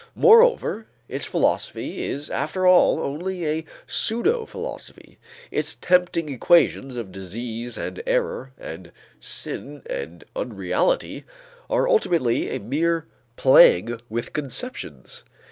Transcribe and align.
Moreover 0.15 0.87
its 1.07 1.25
philosophy 1.25 2.01
is 2.03 2.31
after 2.31 2.65
all 2.65 2.99
only 3.01 3.45
a 3.45 3.65
pseudophilosophy; 3.85 5.17
its 5.51 5.75
tempting 5.75 6.27
equations 6.27 6.95
of 6.95 7.11
disease 7.11 7.77
and 7.77 8.01
error 8.07 8.51
and 8.57 8.91
sin 9.19 9.83
and 9.87 10.23
unreality 10.35 11.23
are 11.69 11.87
ultimately 11.87 12.49
a 12.49 12.57
mere 12.59 13.05
playing 13.35 14.01
with 14.09 14.33
conceptions. 14.33 15.23